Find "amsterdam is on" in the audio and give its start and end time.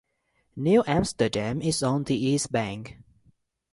0.87-2.05